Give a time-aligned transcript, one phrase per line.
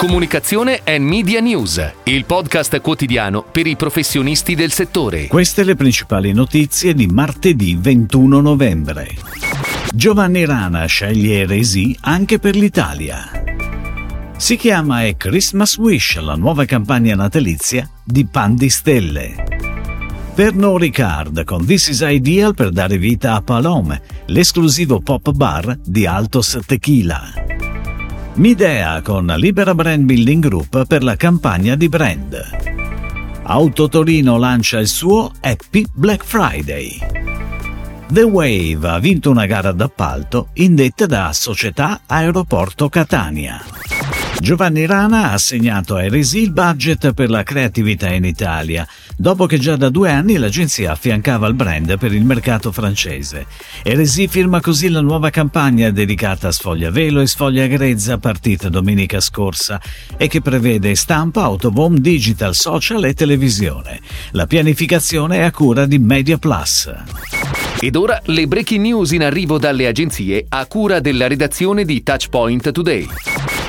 [0.00, 5.26] Comunicazione e Media News, il podcast quotidiano per i professionisti del settore.
[5.26, 9.14] Queste le principali notizie di martedì 21 novembre.
[9.92, 13.30] Giovanni Rana sceglie Resi anche per l'Italia.
[14.38, 19.34] Si chiama A Christmas Wish, la nuova campagna natalizia di Pan di Stelle.
[20.34, 26.06] Pernod Ricard con This is Ideal per dare vita a Palome, l'esclusivo pop bar di
[26.06, 27.49] Altos Tequila.
[28.34, 32.38] Midea con Libera Brand Building Group per la campagna di brand.
[33.42, 36.98] Auto Torino lancia il suo Happy Black Friday.
[38.08, 43.60] The Wave ha vinto una gara d'appalto indetta da Società Aeroporto Catania.
[44.40, 49.58] Giovanni Rana ha assegnato a Eresi il budget per la creatività in Italia, dopo che
[49.58, 53.44] già da due anni l'agenzia affiancava il brand per il mercato francese.
[53.82, 59.20] Eresi firma così la nuova campagna dedicata a Sfoglia Velo e Sfoglia Grezza partita domenica
[59.20, 59.78] scorsa
[60.16, 64.00] e che prevede stampa, autobomb, digital, social e televisione.
[64.30, 66.90] La pianificazione è a cura di Media Plus.
[67.78, 72.72] Ed ora le breaking news in arrivo dalle agenzie a cura della redazione di Touchpoint
[72.72, 73.06] Today.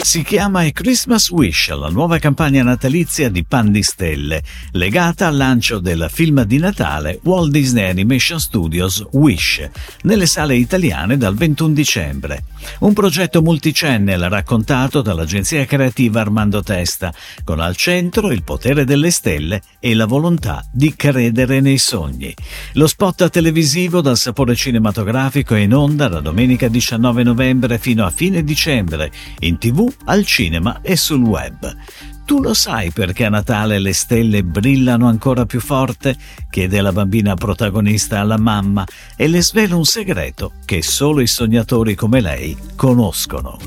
[0.00, 5.36] Si chiama A Christmas Wish, la nuova campagna natalizia di Pan di Stelle, legata al
[5.36, 9.68] lancio del film di Natale Walt Disney Animation Studios Wish,
[10.02, 12.44] nelle sale italiane dal 21 dicembre.
[12.80, 17.12] Un progetto multicennel raccontato dall'agenzia creativa Armando Testa,
[17.44, 22.34] con al centro il potere delle stelle e la volontà di credere nei sogni.
[22.74, 28.10] Lo spot televisivo dal sapore cinematografico è in onda da domenica 19 novembre fino a
[28.10, 29.10] fine dicembre,
[29.40, 31.76] in tv al cinema e sul web.
[32.24, 36.14] Tu lo sai perché a Natale le stelle brillano ancora più forte?
[36.50, 38.84] chiede la bambina protagonista alla mamma
[39.16, 43.58] e le svela un segreto che solo i sognatori come lei conoscono.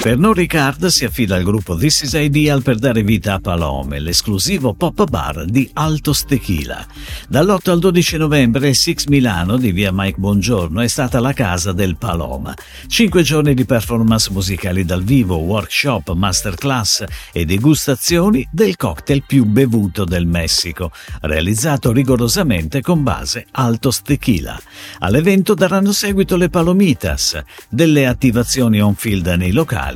[0.00, 4.72] Pernod Ricard si affida al gruppo This is Ideal per dare vita a Palome, l'esclusivo
[4.72, 6.86] pop bar di Altos Tequila.
[7.28, 11.96] Dall'8 al 12 novembre Six Milano di via Mike Bongiorno è stata la casa del
[11.96, 12.54] Paloma.
[12.86, 20.04] Cinque giorni di performance musicali dal vivo, workshop, masterclass e degustazioni del cocktail più bevuto
[20.04, 24.58] del Messico, realizzato rigorosamente con base Altos Tequila.
[25.00, 29.86] All'evento daranno seguito le Palomitas, delle attivazioni on-field nei locali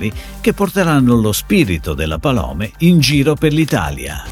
[0.41, 4.32] che porteranno lo spirito della Palome in giro per l'Italia.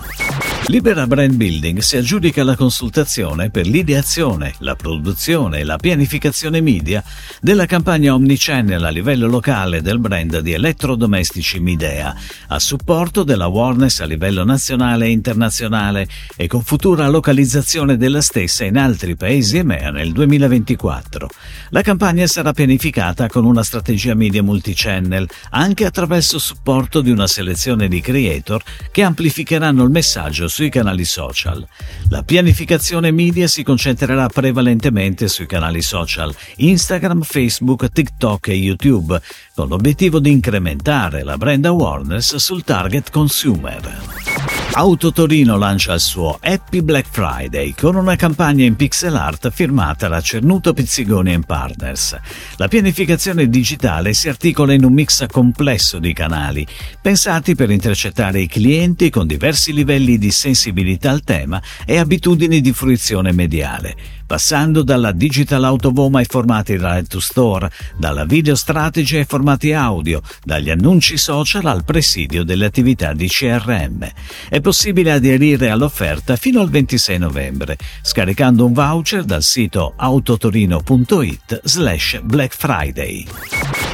[0.66, 7.02] Libera Brand Building si aggiudica la consultazione per l'ideazione, la produzione e la pianificazione media
[7.40, 12.14] della campagna omnichannel a livello locale del brand di elettrodomestici Midea,
[12.48, 16.06] a supporto della awareness a livello nazionale e internazionale
[16.36, 21.28] e con futura localizzazione della stessa in altri paesi EMEA nel 2024.
[21.70, 27.88] La campagna sarà pianificata con una strategia media multichannel, anche attraverso supporto di una selezione
[27.88, 28.62] di creator
[28.92, 31.66] che amplificheranno il messaggio sui canali social.
[32.10, 39.18] La pianificazione media si concentrerà prevalentemente sui canali social Instagram, Facebook, TikTok e YouTube,
[39.54, 44.59] con l'obiettivo di incrementare la brand awareness sul target consumer.
[44.72, 50.06] Auto Torino lancia il suo Happy Black Friday con una campagna in pixel art firmata
[50.06, 52.16] da Cernuto Pizzigoni Partners.
[52.56, 56.64] La pianificazione digitale si articola in un mix complesso di canali,
[57.02, 62.72] pensati per intercettare i clienti con diversi livelli di sensibilità al tema e abitudini di
[62.72, 69.24] fruizione mediale passando dalla digital autobomb ai formati Ride to Store, dalla video strategy ai
[69.24, 74.08] formati audio, dagli annunci social al presidio delle attività di CRM.
[74.48, 82.20] È possibile aderire all'offerta fino al 26 novembre, scaricando un voucher dal sito autotorino.it slash
[82.22, 83.26] Black Friday.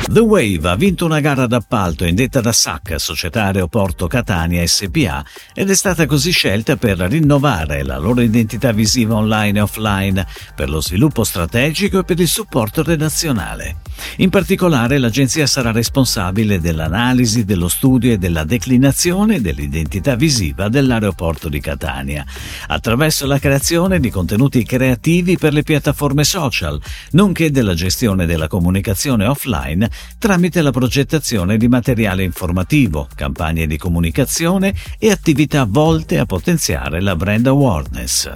[0.09, 5.69] The Wave ha vinto una gara d'appalto indetta da SAC, Società Aeroporto Catania SPA, ed
[5.69, 10.81] è stata così scelta per rinnovare la loro identità visiva online e offline, per lo
[10.81, 13.79] sviluppo strategico e per il supporto redazionale.
[14.19, 21.61] In particolare l'agenzia sarà responsabile dell'analisi, dello studio e della declinazione dell'identità visiva dell'aeroporto di
[21.61, 22.25] Catania,
[22.69, 26.81] attraverso la creazione di contenuti creativi per le piattaforme social,
[27.13, 34.75] nonché della gestione della comunicazione offline tramite la progettazione di materiale informativo, campagne di comunicazione
[34.99, 38.31] e attività volte a potenziare la brand awareness.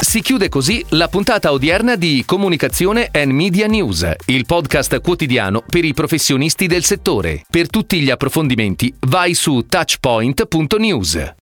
[0.00, 5.84] Si chiude così la puntata odierna di Comunicazione and Media News, il podcast quotidiano per
[5.84, 7.44] i professionisti del settore.
[7.48, 11.34] Per tutti gli approfondimenti vai su touchpoint.news.